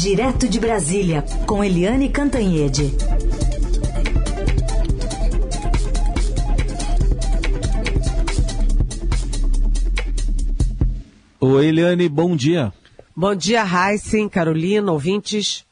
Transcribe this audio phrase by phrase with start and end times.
[0.00, 2.94] Direto de Brasília, com Eliane Cantanhede.
[11.40, 12.72] Oi, Eliane, bom dia.
[13.14, 15.66] Bom dia, Heisen, Carolina, ouvintes.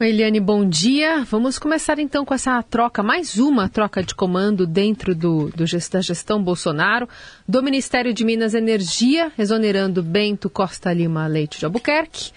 [0.00, 1.22] Oi, Eliane, bom dia.
[1.30, 6.00] Vamos começar então com essa troca, mais uma troca de comando dentro do, do da
[6.00, 7.08] gestão Bolsonaro,
[7.46, 12.32] do Ministério de Minas e Energia, exonerando Bento Costa Lima Leite de Albuquerque.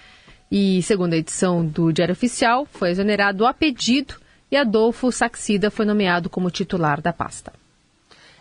[0.52, 4.16] E, segundo a edição do Diário Oficial, foi exonerado a pedido
[4.52, 7.54] e Adolfo Saxida foi nomeado como titular da pasta.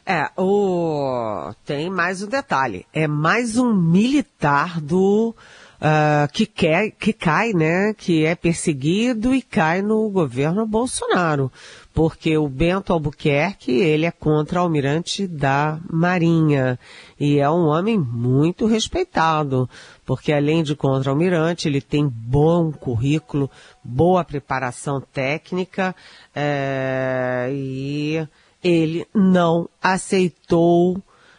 [0.06, 1.52] É, o...
[1.66, 2.86] tem mais um detalhe.
[2.94, 5.34] É mais um militar do
[5.78, 11.52] uh, que, quer, que cai, né, que é perseguido e cai no governo Bolsonaro.
[11.92, 16.78] Porque o Bento Albuquerque, ele é contra-almirante da Marinha.
[17.18, 19.68] E é um homem muito respeitado.
[20.08, 23.50] Porque além de contra-almirante, ele tem bom currículo,
[23.84, 25.94] boa preparação técnica,
[26.34, 28.26] é, e
[28.64, 30.96] ele não aceitou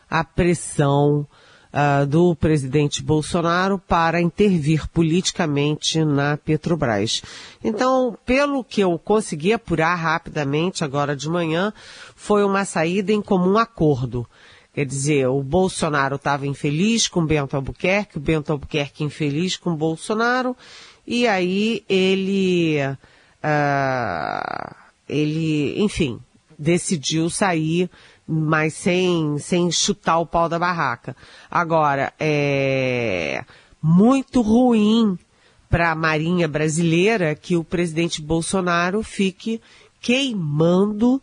[0.08, 1.26] a pressão
[1.74, 7.24] uh, do presidente Bolsonaro para intervir politicamente na Petrobras.
[7.64, 11.74] Então, pelo que eu consegui apurar rapidamente agora de manhã,
[12.16, 14.28] foi uma saída em comum acordo.
[14.74, 20.56] Quer dizer, o Bolsonaro estava infeliz com Bento Albuquerque, o Bento Albuquerque infeliz com Bolsonaro,
[21.06, 22.78] e aí ele,
[23.44, 24.76] uh,
[25.08, 26.20] ele, enfim,
[26.58, 27.90] decidiu sair
[28.32, 31.16] mas sem, sem chutar o pau da barraca.
[31.50, 33.44] Agora, é
[33.82, 35.18] muito ruim
[35.68, 39.60] para a Marinha Brasileira que o presidente Bolsonaro fique
[40.00, 41.20] queimando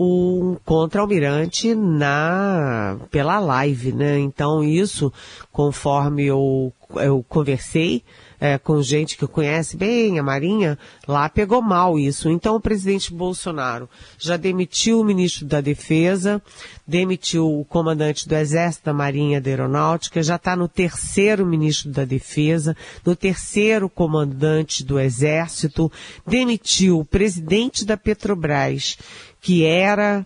[0.00, 4.16] um contra-almirante na pela live, né?
[4.20, 5.12] Então isso,
[5.50, 8.02] conforme eu, eu conversei,
[8.40, 12.30] é, com gente que conhece bem a Marinha, lá pegou mal isso.
[12.30, 16.40] Então o presidente Bolsonaro já demitiu o ministro da Defesa,
[16.86, 22.04] demitiu o comandante do Exército, da Marinha, da Aeronáutica, já está no terceiro ministro da
[22.04, 25.90] Defesa, no terceiro comandante do Exército,
[26.26, 28.96] demitiu o presidente da Petrobras,
[29.40, 30.24] que era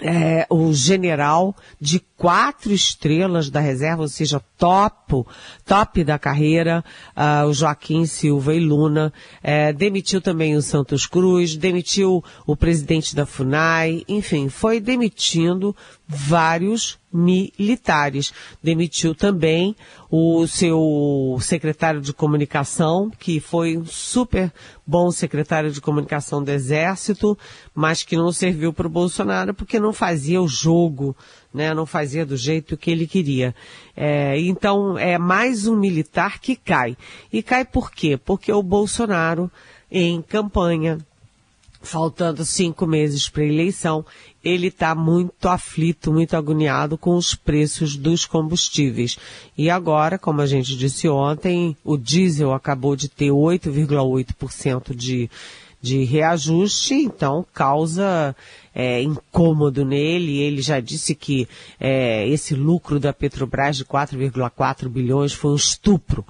[0.00, 5.24] é, o general de quatro estrelas da reserva, ou seja, top,
[5.64, 6.84] top da carreira,
[7.16, 13.14] uh, o Joaquim Silva e Luna, é, demitiu também o Santos Cruz, demitiu o presidente
[13.14, 15.74] da FUNAI, enfim, foi demitindo
[16.08, 18.32] vários militares.
[18.62, 19.76] Demitiu também
[20.10, 24.52] o seu secretário de comunicação, que foi um super
[24.86, 27.36] bom secretário de comunicação do Exército,
[27.74, 31.14] mas que não serviu para o Bolsonaro porque não fazia o jogo,
[31.52, 31.72] né?
[31.74, 33.54] Não fazia do jeito que ele queria.
[33.96, 36.96] É, então é mais um militar que cai.
[37.32, 38.16] E cai por quê?
[38.16, 39.50] Porque o Bolsonaro,
[39.90, 40.98] em campanha,
[41.80, 44.04] faltando cinco meses para a eleição,
[44.42, 49.18] ele está muito aflito, muito agoniado com os preços dos combustíveis.
[49.56, 55.30] E agora, como a gente disse ontem, o diesel acabou de ter 8,8% de,
[55.80, 58.34] de reajuste, então causa
[58.74, 60.38] é, incômodo nele.
[60.38, 66.24] Ele já disse que é, esse lucro da Petrobras de 4,4 bilhões foi um estupro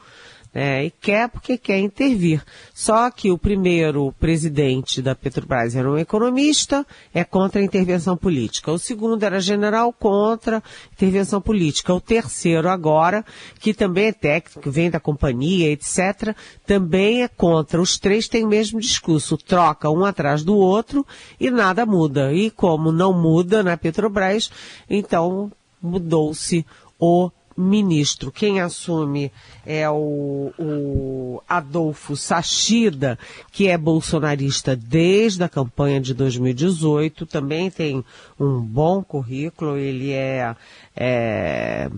[0.54, 2.42] é, e quer porque quer intervir.
[2.74, 8.72] Só que o primeiro presidente da Petrobras era um economista, é contra a intervenção política.
[8.72, 11.92] O segundo era general contra intervenção política.
[11.92, 13.24] O terceiro agora,
[13.60, 16.34] que também é técnico, vem da companhia, etc.,
[16.66, 17.80] também é contra.
[17.80, 21.06] Os três têm o mesmo discurso, troca um atrás do outro
[21.38, 22.32] e nada muda.
[22.32, 24.50] E como não muda na Petrobras,
[24.88, 26.64] então mudou-se
[26.98, 28.30] o ministro.
[28.30, 29.32] Quem assume
[29.66, 33.18] é o, o Adolfo Sachida,
[33.50, 38.04] que é bolsonarista desde a campanha de 2018, também tem
[38.38, 40.54] um bom currículo, ele é,
[40.96, 41.90] é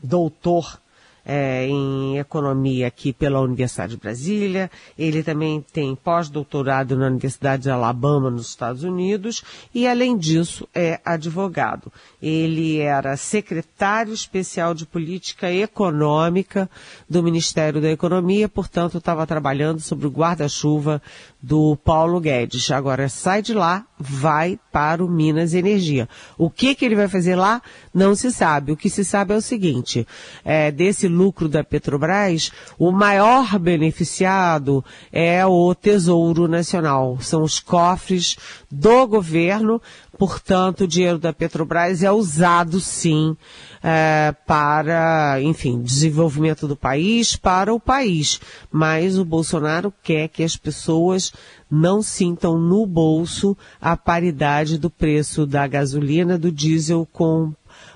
[0.00, 0.80] doutor
[1.26, 4.70] é, em economia aqui pela Universidade de Brasília.
[4.96, 9.42] Ele também tem pós-doutorado na Universidade de Alabama, nos Estados Unidos,
[9.74, 11.92] e além disso é advogado.
[12.22, 16.70] Ele era secretário especial de política econômica
[17.10, 21.02] do Ministério da Economia, portanto estava trabalhando sobre o guarda-chuva
[21.42, 22.70] do Paulo Guedes.
[22.70, 26.08] Agora sai de lá, vai para o Minas Energia.
[26.38, 27.62] O que que ele vai fazer lá?
[27.92, 28.72] Não se sabe.
[28.72, 30.06] O que se sabe é o seguinte,
[30.44, 37.18] é, desse lucro da Petrobras, o maior beneficiado é o Tesouro Nacional.
[37.20, 38.36] São os cofres
[38.70, 39.80] do governo
[40.18, 43.36] Portanto, o dinheiro da Petrobras é usado sim
[43.82, 48.40] é, para, enfim, desenvolvimento do país, para o país.
[48.70, 51.32] Mas o Bolsonaro quer que as pessoas
[51.70, 57.52] não sintam no bolso a paridade do preço da gasolina, do diesel com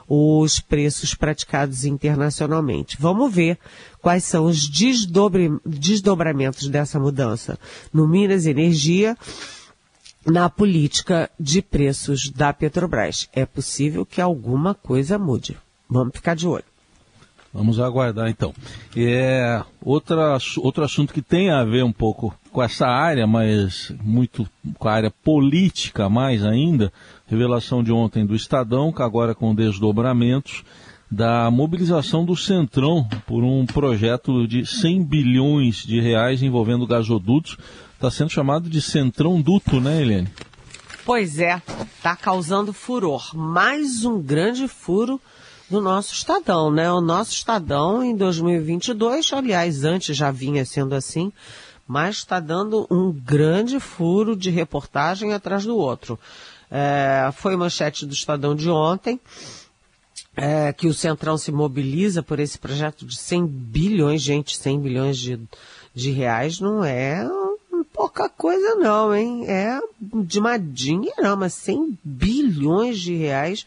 [0.08, 2.96] os preços praticados internacionalmente.
[2.98, 3.58] Vamos ver
[4.00, 7.58] quais são os desdobramentos dessa mudança
[7.92, 9.16] no Minas Energia,
[10.26, 13.28] na política de preços da Petrobras.
[13.32, 15.56] É possível que alguma coisa mude.
[15.88, 16.64] Vamos ficar de olho.
[17.52, 18.54] Vamos aguardar então.
[18.96, 24.48] É outra, outro assunto que tem a ver um pouco com essa área, mas muito
[24.78, 26.92] com a área política mais ainda,
[27.26, 30.64] revelação de ontem do Estadão, que agora com desdobramentos,
[31.10, 37.56] da mobilização do Centrão por um projeto de 100 bilhões de reais envolvendo gasodutos.
[37.94, 40.28] Está sendo chamado de Centrão Duto, né, Helene?
[41.04, 41.60] Pois é,
[41.96, 43.34] está causando furor.
[43.34, 45.20] Mais um grande furo
[45.68, 46.90] do nosso Estadão, né?
[46.92, 51.32] O nosso Estadão em 2022, aliás, antes já vinha sendo assim,
[51.90, 56.16] mas está dando um grande furo de reportagem atrás do outro.
[56.70, 59.18] É, foi manchete do Estadão de ontem,
[60.36, 65.18] é, que o Centrão se mobiliza por esse projeto de 100 bilhões, gente, 100 bilhões
[65.18, 65.40] de,
[65.92, 67.28] de reais não é
[67.92, 69.44] pouca coisa não, hein?
[69.48, 73.66] É de uma dinheirama, 100 bilhões de reais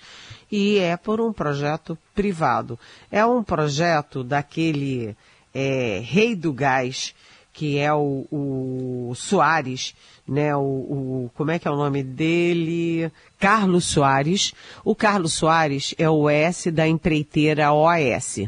[0.50, 2.80] e é por um projeto privado.
[3.12, 5.14] É um projeto daquele
[5.54, 7.14] é, rei do gás,
[7.54, 9.94] que é o, o Soares,
[10.28, 13.12] né, o, o, como é que é o nome dele?
[13.40, 14.54] Carlos Soares.
[14.84, 18.40] O Carlos Soares é o S da empreiteira OAS.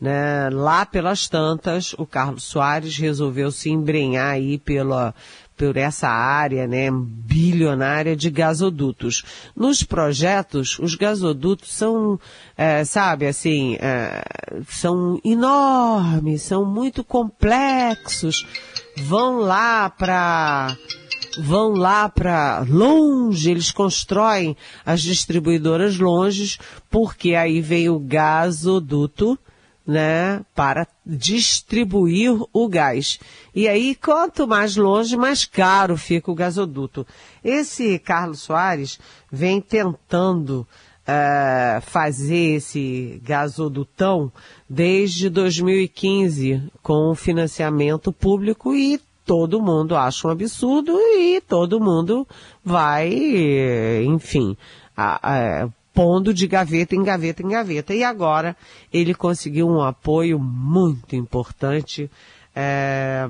[0.00, 0.48] Né?
[0.50, 5.14] Lá pelas tantas, o Carlos Soares resolveu se embrenhar aí pela,
[5.56, 9.24] por essa área, né, bilionária de gasodutos.
[9.54, 12.20] Nos projetos, os gasodutos são,
[12.56, 14.22] é, sabe, assim, é,
[14.68, 18.46] são enormes, são muito complexos,
[18.96, 20.76] vão lá para
[21.38, 24.56] vão lá para longe, eles constroem
[24.86, 26.58] as distribuidoras longe,
[26.90, 29.38] porque aí vem o gasoduto,
[29.86, 33.20] né, para distribuir o gás.
[33.54, 37.06] E aí, quanto mais longe, mais caro fica o gasoduto.
[37.44, 38.98] Esse Carlos Soares
[39.30, 40.66] vem tentando
[41.06, 44.32] uh, fazer esse gasodutão
[44.68, 52.26] desde 2015 com financiamento público e todo mundo acha um absurdo e todo mundo
[52.64, 53.12] vai,
[54.04, 54.56] enfim,
[54.96, 57.94] a, a, pondo de gaveta em gaveta em gaveta.
[57.94, 58.54] E agora
[58.92, 62.10] ele conseguiu um apoio muito importante,
[62.54, 63.26] é,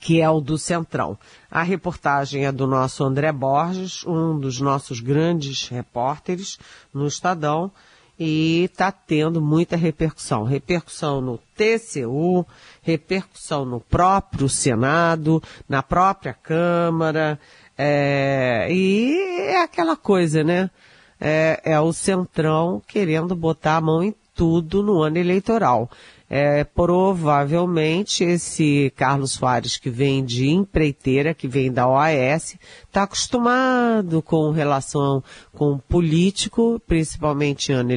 [0.00, 1.16] que é o do Centrão.
[1.48, 6.58] A reportagem é do nosso André Borges, um dos nossos grandes repórteres
[6.92, 7.70] no Estadão,
[8.18, 10.42] e está tendo muita repercussão.
[10.42, 12.44] Repercussão no TCU,
[12.82, 17.38] repercussão no próprio Senado, na própria Câmara,
[17.78, 20.68] é, e é aquela coisa, né?
[21.20, 25.90] É, é o Centrão querendo botar a mão em tudo no ano eleitoral
[26.30, 32.56] é, provavelmente esse Carlos Soares que vem de empreiteira, que vem da OAS,
[32.86, 37.90] está acostumado com relação com político, principalmente ano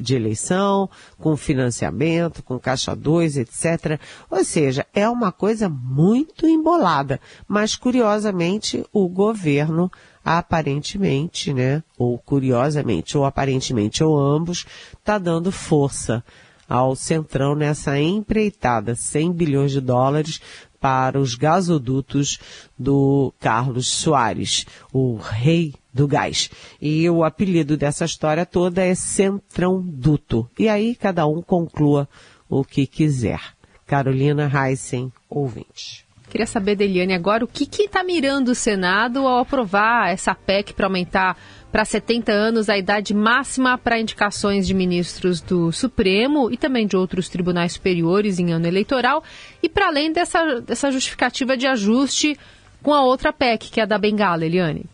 [0.00, 0.88] de eleição,
[1.18, 4.00] com financiamento, com caixa 2, etc.
[4.30, 7.20] Ou seja, é uma coisa muito embolada.
[7.46, 9.92] Mas curiosamente o governo
[10.24, 14.64] aparentemente, né, ou curiosamente, ou aparentemente, ou ambos,
[14.98, 16.24] está dando força
[16.68, 20.40] ao Centrão nessa empreitada 100 bilhões de dólares
[20.80, 22.38] para os gasodutos
[22.78, 26.50] do Carlos Soares, o rei do gás.
[26.80, 30.48] E o apelido dessa história toda é Centrão Duto.
[30.58, 32.08] E aí cada um conclua
[32.48, 33.40] o que quiser.
[33.86, 36.04] Carolina Heissen, ouvinte.
[36.34, 40.72] Queria saber da Eliane agora o que está mirando o Senado ao aprovar essa PEC
[40.72, 41.38] para aumentar
[41.70, 46.96] para 70 anos a idade máxima para indicações de ministros do Supremo e também de
[46.96, 49.22] outros tribunais superiores em ano eleitoral,
[49.62, 52.36] e para além dessa, dessa justificativa de ajuste
[52.82, 54.86] com a outra PEC, que é a da Bengala, Eliane.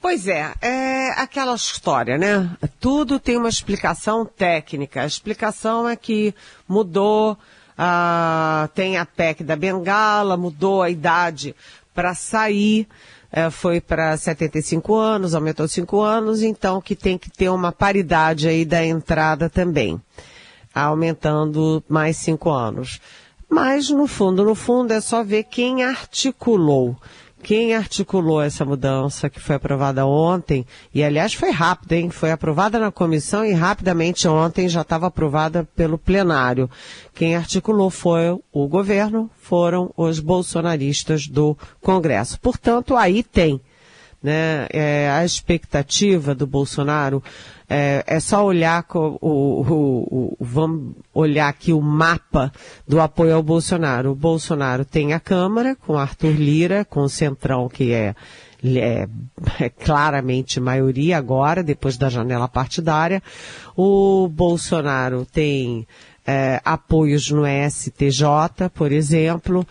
[0.00, 2.50] Pois é, é aquela história, né?
[2.80, 5.02] Tudo tem uma explicação técnica.
[5.02, 6.34] A explicação é que
[6.66, 7.36] mudou,
[7.76, 11.54] ah, tem a PEC da Bengala, mudou a idade
[11.94, 12.88] para sair
[13.36, 18.46] é, foi para 75 anos, aumentou 5 anos, então que tem que ter uma paridade
[18.46, 20.00] aí da entrada também,
[20.72, 23.00] aumentando mais 5 anos.
[23.50, 26.96] Mas, no fundo, no fundo, é só ver quem articulou,
[27.44, 32.08] Quem articulou essa mudança que foi aprovada ontem, e aliás foi rápido, hein?
[32.08, 36.70] Foi aprovada na comissão e rapidamente ontem já estava aprovada pelo plenário.
[37.14, 42.40] Quem articulou foi o governo, foram os bolsonaristas do Congresso.
[42.40, 43.60] Portanto, aí tem
[44.22, 47.22] né, é, a expectativa do Bolsonaro
[47.68, 52.52] é, é só olhar o, o, o, vamos olhar aqui o mapa
[52.86, 54.10] do apoio ao Bolsonaro.
[54.10, 58.14] O Bolsonaro tem a Câmara com Arthur Lira, com o Centrão que é,
[58.62, 59.08] é,
[59.60, 63.22] é claramente maioria agora, depois da janela partidária.
[63.76, 65.86] O Bolsonaro tem
[66.26, 69.66] é, apoios no STJ, por exemplo,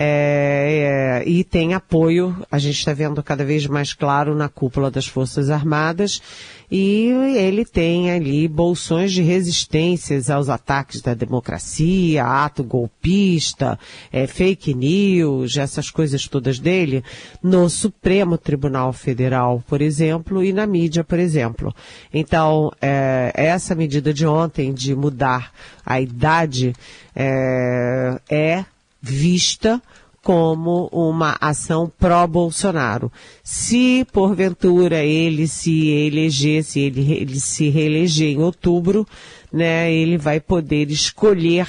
[0.00, 4.92] é, é, e tem apoio, a gente está vendo cada vez mais claro na cúpula
[4.92, 6.22] das Forças Armadas,
[6.70, 13.76] e ele tem ali bolsões de resistências aos ataques da democracia, ato golpista,
[14.12, 17.02] é, fake news, essas coisas todas dele,
[17.42, 21.74] no Supremo Tribunal Federal, por exemplo, e na mídia, por exemplo.
[22.14, 25.52] Então, é, essa medida de ontem de mudar
[25.84, 26.72] a idade
[27.16, 28.64] é, é
[29.00, 29.82] vista
[30.22, 33.10] como uma ação pró-Bolsonaro.
[33.42, 39.06] Se, porventura, ele se eleger, se ele, ele se reeleger em outubro,
[39.50, 41.66] né, ele vai poder escolher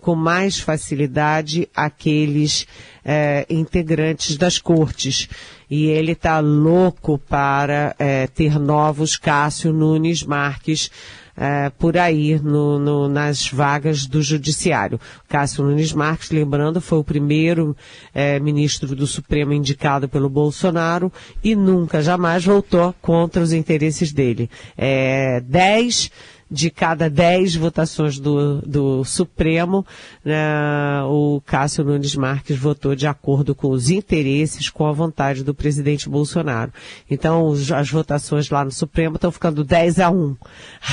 [0.00, 2.66] com mais facilidade aqueles
[3.04, 5.28] é, integrantes das cortes.
[5.70, 10.90] E ele está louco para é, ter novos Cássio Nunes Marques
[11.36, 15.00] é, por aí no, no, nas vagas do judiciário.
[15.28, 17.76] Cássio Nunes Marques, lembrando, foi o primeiro
[18.14, 24.50] é, ministro do Supremo indicado pelo Bolsonaro e nunca, jamais voltou contra os interesses dele.
[24.76, 26.10] É, dez
[26.50, 29.86] de cada dez votações do, do Supremo,
[30.24, 35.54] né, o Cássio Nunes Marques votou de acordo com os interesses, com a vontade do
[35.54, 36.72] presidente Bolsonaro.
[37.08, 40.36] Então, as votações lá no Supremo estão ficando 10 a 1.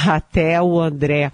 [0.07, 1.31] Até o André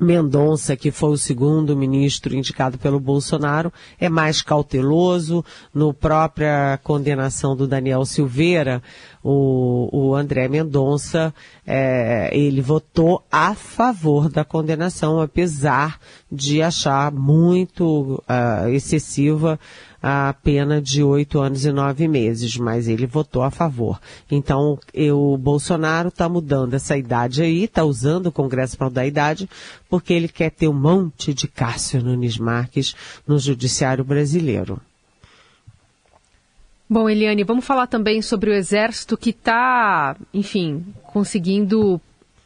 [0.00, 5.44] Mendonça, que foi o segundo ministro indicado pelo Bolsonaro, é mais cauteloso.
[5.74, 8.82] No própria condenação do Daniel Silveira,
[9.22, 11.34] o, o André Mendonça,
[11.66, 15.98] é, ele votou a favor da condenação, apesar
[16.30, 19.58] de achar muito uh, excessiva
[20.00, 24.00] a pena de oito anos e nove meses, mas ele votou a favor.
[24.30, 29.00] Então, eu, o Bolsonaro está mudando essa idade aí, está usando o Congresso para mudar
[29.02, 29.50] a idade,
[29.88, 32.94] porque ele quer ter um monte de Cássio Nunes Marques
[33.26, 34.80] no judiciário brasileiro.
[36.90, 42.00] Bom, Eliane, vamos falar também sobre o Exército que está, enfim, conseguindo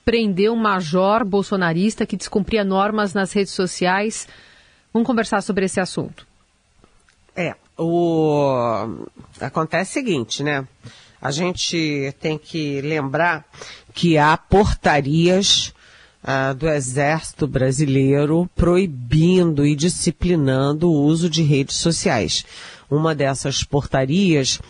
[0.04, 4.26] prender um major bolsonarista que descumpria normas nas redes sociais.
[4.92, 6.26] Vamos conversar sobre esse assunto.
[7.36, 9.06] É, o...
[9.40, 10.66] acontece o seguinte, né?
[11.20, 13.44] A gente tem que lembrar
[13.94, 15.72] que há portarias
[16.22, 22.44] uh, do Exército Brasileiro proibindo e disciplinando o uso de redes sociais.
[22.90, 24.60] Uma dessas portarias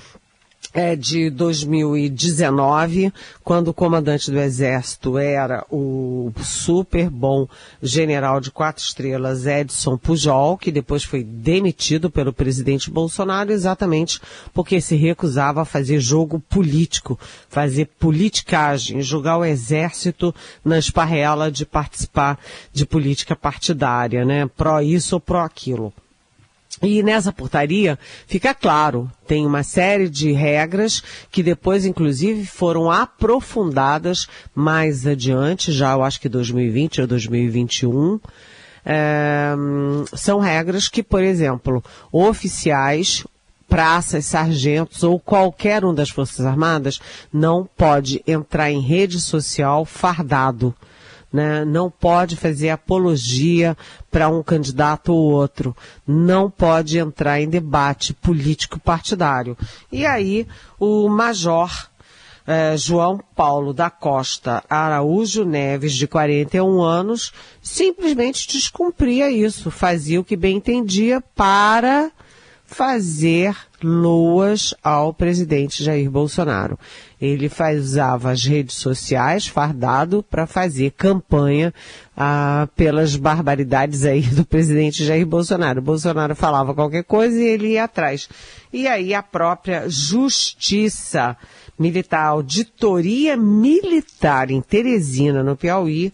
[0.73, 3.13] é de 2019,
[3.45, 7.47] quando o comandante do Exército era o super bom
[7.83, 14.19] general de quatro estrelas Edson Pujol, que depois foi demitido pelo presidente Bolsonaro exatamente
[14.55, 21.67] porque se recusava a fazer jogo político, fazer politicagem, jogar o Exército na esparrela de
[21.67, 22.39] participar
[22.73, 24.49] de política partidária, né?
[24.57, 25.93] Pró isso ou pró aquilo.
[26.81, 34.27] E nessa portaria fica claro, tem uma série de regras que depois, inclusive, foram aprofundadas
[34.55, 38.21] mais adiante, já eu acho que 2020 ou 2021.
[38.85, 39.53] É,
[40.15, 43.25] são regras que, por exemplo, oficiais,
[43.69, 47.01] praças, sargentos ou qualquer um das Forças Armadas
[47.33, 50.75] não pode entrar em rede social fardado
[51.33, 51.65] né?
[51.65, 53.77] não pode fazer apologia
[54.11, 55.75] para um candidato ou outro,
[56.07, 59.57] não pode entrar em debate político partidário.
[59.91, 60.47] E aí
[60.79, 61.71] o major
[62.47, 70.25] eh, João Paulo da Costa Araújo Neves, de 41 anos, simplesmente descumpria isso, fazia o
[70.25, 72.11] que bem entendia para
[72.73, 76.79] fazer loas ao presidente Jair Bolsonaro.
[77.21, 81.73] Ele usava as redes sociais fardado para fazer campanha
[82.17, 85.81] ah, pelas barbaridades aí do presidente Jair Bolsonaro.
[85.81, 88.29] O Bolsonaro falava qualquer coisa e ele ia atrás.
[88.73, 91.37] E aí a própria justiça
[91.79, 96.13] militar, auditoria militar em Teresina, no Piauí,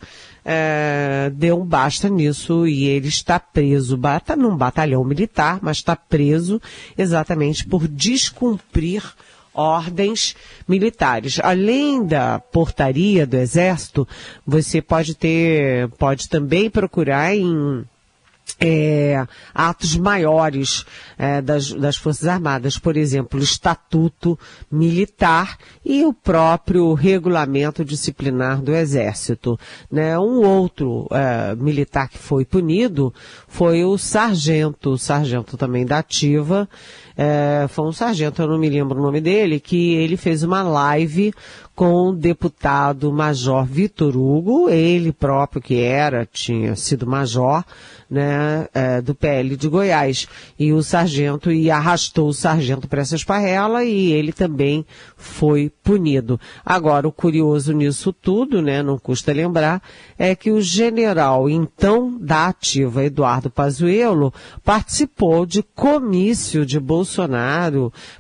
[0.51, 5.95] é, deu um basta nisso e ele está preso, está num batalhão militar, mas está
[5.95, 6.59] preso
[6.97, 9.03] exatamente por descumprir
[9.53, 10.35] ordens
[10.67, 11.39] militares.
[11.43, 14.09] Além da portaria do Exército,
[14.47, 17.85] você pode ter, pode também procurar em
[18.61, 19.25] é,
[19.55, 20.85] atos maiores
[21.17, 24.39] é, das, das, Forças Armadas, por exemplo, o Estatuto
[24.71, 29.59] Militar e o próprio Regulamento Disciplinar do Exército.
[29.91, 30.19] Né?
[30.19, 33.15] Um outro é, militar que foi punido
[33.47, 36.69] foi o sargento, sargento também da ativa,
[37.21, 40.63] é, foi um sargento, eu não me lembro o nome dele, que ele fez uma
[40.63, 41.35] live
[41.79, 47.65] com o deputado Major Vitor Hugo, ele próprio que era, tinha sido major,
[48.11, 50.27] né, é, do PL de Goiás.
[50.59, 54.85] E o sargento, e arrastou o sargento para essa esparrela e ele também
[55.17, 56.41] foi punido.
[56.67, 59.81] Agora, o curioso nisso tudo, né, não custa lembrar,
[60.19, 64.35] é que o general, então, da ativa, Eduardo Pazuello,
[64.65, 67.08] participou de comício de Bolsonaro,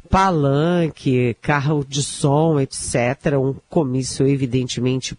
[0.08, 5.16] palanque, carro de som, etc., um comício evidentemente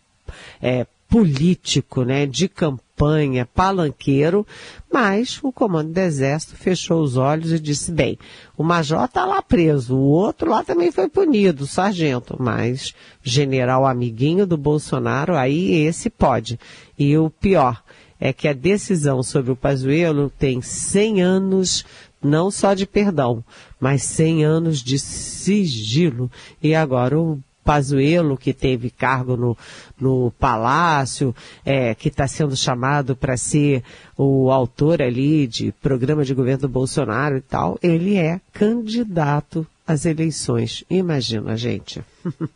[0.62, 4.46] é, político, né, de campanha, palanqueiro,
[4.92, 8.18] mas o comando do exército fechou os olhos e disse, bem,
[8.56, 13.88] o major está lá preso, o outro lá também foi punido, o sargento, mas general
[13.88, 16.60] amiguinho do Bolsonaro, aí esse pode.
[16.98, 17.82] E o pior
[18.20, 21.86] é que a decisão sobre o Pazuello tem 100 anos
[22.22, 23.44] não só de perdão,
[23.80, 26.30] mas 100 anos de sigilo.
[26.62, 29.58] E agora o Pazuello, que teve cargo no,
[30.00, 33.84] no Palácio, é, que está sendo chamado para ser
[34.18, 40.06] o autor ali de programa de governo do Bolsonaro e tal, ele é candidato às
[40.06, 40.84] eleições.
[40.90, 42.04] Imagina, gente.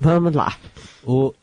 [0.00, 0.56] Vamos lá.
[1.04, 1.34] O,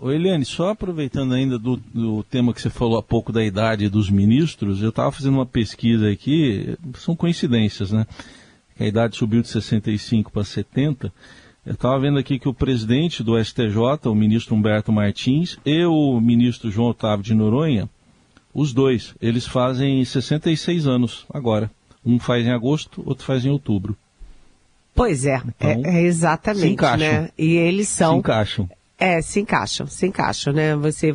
[0.00, 3.88] o Eliane, só aproveitando ainda do, do, tema que você falou há pouco da idade
[3.88, 8.06] dos ministros, eu estava fazendo uma pesquisa aqui, são coincidências, né?
[8.78, 11.12] A idade subiu de 65 para 70.
[11.66, 16.20] Eu estava vendo aqui que o presidente do STJ, o ministro Humberto Martins, e o
[16.20, 17.88] ministro João Otávio de Noronha,
[18.54, 21.70] os dois, eles fazem 66 anos agora.
[22.06, 23.96] Um faz em agosto, outro faz em outubro.
[24.94, 27.30] Pois é, então, é, é exatamente, né?
[27.36, 28.22] E eles são...
[29.00, 30.74] É, se encaixam, se encaixam, né?
[30.74, 31.14] Você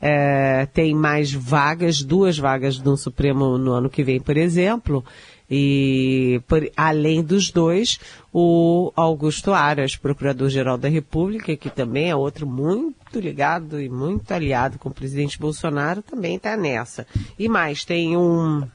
[0.00, 5.04] é, tem mais vagas, duas vagas no Supremo no ano que vem, por exemplo,
[5.50, 7.98] e por, além dos dois,
[8.32, 14.78] o Augusto Aras, Procurador-Geral da República, que também é outro muito ligado e muito aliado
[14.78, 17.06] com o presidente Bolsonaro, também está nessa.
[17.38, 18.66] E mais, tem um.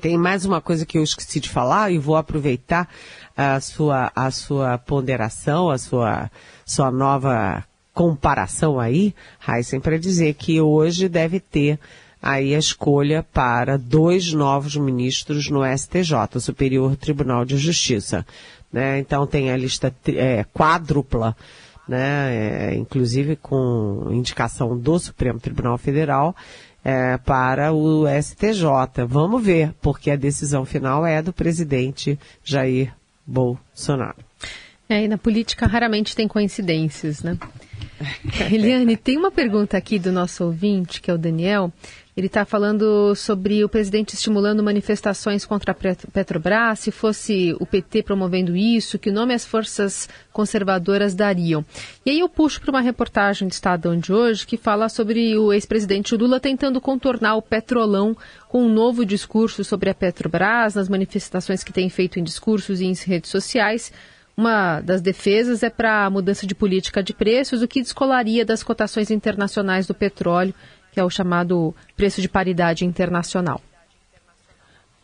[0.00, 2.88] Tem mais uma coisa que eu esqueci de falar e vou aproveitar
[3.36, 6.28] a sua, a sua ponderação, a sua,
[6.66, 7.64] sua nova
[7.98, 9.12] comparação aí,
[9.48, 11.80] Heisen, para dizer que hoje deve ter
[12.22, 18.24] aí a escolha para dois novos ministros no STJ, o Superior Tribunal de Justiça.
[18.72, 19.00] Né?
[19.00, 21.36] Então tem a lista é, quádrupla,
[21.88, 22.70] né?
[22.70, 26.36] É, inclusive com indicação do Supremo Tribunal Federal,
[26.84, 29.06] é, para o STJ.
[29.08, 32.94] Vamos ver, porque a decisão final é do presidente Jair
[33.26, 34.18] Bolsonaro.
[34.88, 37.36] É, e na política raramente tem coincidências, né?
[38.52, 41.72] Eliane, tem uma pergunta aqui do nosso ouvinte, que é o Daniel.
[42.16, 45.74] Ele está falando sobre o presidente estimulando manifestações contra a
[46.12, 51.64] Petrobras, se fosse o PT promovendo isso, que nome as forças conservadoras dariam.
[52.04, 55.52] E aí eu puxo para uma reportagem do Estadão de hoje que fala sobre o
[55.52, 58.16] ex-presidente Lula tentando contornar o petrolão
[58.48, 62.86] com um novo discurso sobre a Petrobras, nas manifestações que tem feito em discursos e
[62.86, 63.92] em redes sociais.
[64.38, 68.62] Uma das defesas é para a mudança de política de preços, o que descolaria das
[68.62, 70.54] cotações internacionais do petróleo,
[70.92, 73.60] que é o chamado preço de paridade internacional.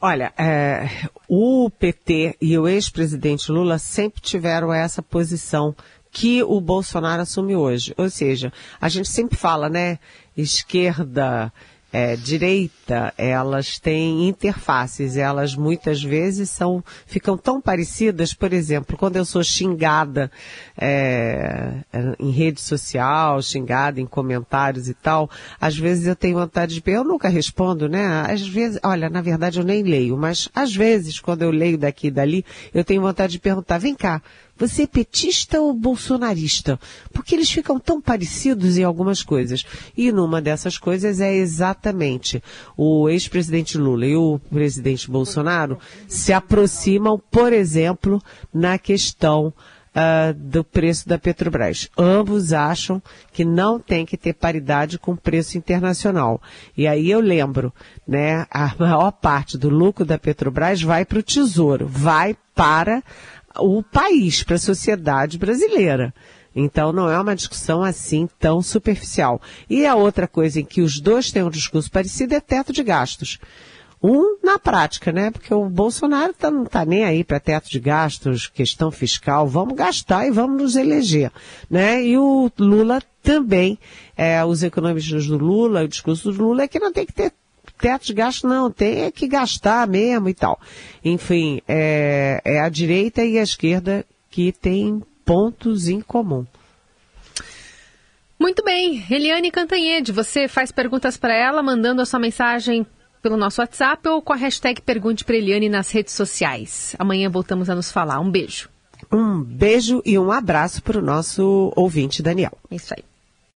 [0.00, 0.88] Olha, é,
[1.26, 5.74] o PT e o ex-presidente Lula sempre tiveram essa posição
[6.12, 7.92] que o Bolsonaro assume hoje.
[7.98, 9.98] Ou seja, a gente sempre fala, né,
[10.36, 11.52] esquerda,
[11.94, 19.14] é, direita, elas têm interfaces, elas muitas vezes são, ficam tão parecidas, por exemplo, quando
[19.14, 20.28] eu sou xingada
[20.76, 21.72] é,
[22.18, 25.30] em rede social, xingada em comentários e tal,
[25.60, 28.24] às vezes eu tenho vontade de, eu nunca respondo, né?
[28.28, 32.08] Às vezes, olha, na verdade eu nem leio, mas às vezes quando eu leio daqui
[32.08, 34.20] e dali, eu tenho vontade de perguntar, vem cá,
[34.56, 36.78] você é petista ou bolsonarista?
[37.12, 39.64] Porque eles ficam tão parecidos em algumas coisas.
[39.96, 42.42] E numa dessas coisas é exatamente
[42.76, 49.52] o ex-presidente Lula e o presidente Bolsonaro se aproximam, por exemplo, na questão
[49.94, 51.88] uh, do preço da Petrobras.
[51.96, 56.42] Ambos acham que não tem que ter paridade com o preço internacional.
[56.76, 57.72] E aí eu lembro,
[58.06, 63.02] né, a maior parte do lucro da Petrobras vai para o Tesouro, vai para
[63.58, 66.12] o país, para a sociedade brasileira.
[66.54, 69.40] Então não é uma discussão assim tão superficial.
[69.68, 72.82] E a outra coisa em que os dois têm um discurso parecido é teto de
[72.82, 73.38] gastos.
[74.02, 75.30] Um na prática, né?
[75.30, 79.74] Porque o Bolsonaro tá, não está nem aí para teto de gastos, questão fiscal, vamos
[79.74, 81.32] gastar e vamos nos eleger,
[81.70, 82.04] né?
[82.04, 83.78] E o Lula também,
[84.14, 87.32] é, os economistas do Lula, o discurso do Lula é que não tem que ter
[87.84, 90.58] teto de gasto, não, tem que gastar mesmo e tal.
[91.04, 96.46] Enfim, é, é a direita e a esquerda que têm pontos em comum.
[98.40, 102.86] Muito bem, Eliane Cantanhede, você faz perguntas para ela mandando a sua mensagem
[103.20, 106.96] pelo nosso WhatsApp ou com a hashtag Pergunte para Eliane nas redes sociais.
[106.98, 108.18] Amanhã voltamos a nos falar.
[108.18, 108.70] Um beijo.
[109.12, 112.56] Um beijo e um abraço para o nosso ouvinte Daniel.
[112.70, 113.04] É isso aí.